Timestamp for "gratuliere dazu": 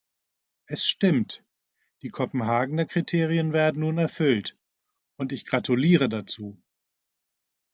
5.45-6.57